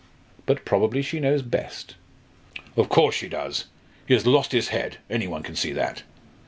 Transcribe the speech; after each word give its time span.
But 0.47 0.65
probably 0.65 1.03
she 1.03 1.19
knows 1.19 1.43
best." 1.43 1.93
"Of 2.75 2.89
course 2.89 3.13
she 3.13 3.27
does. 3.29 3.65
He 4.07 4.15
has 4.15 4.25
lost 4.25 4.51
his 4.51 4.69
head; 4.69 4.97
any 5.11 5.27
one 5.27 5.43
can 5.43 5.55
see 5.55 5.73
that. 5.73 6.01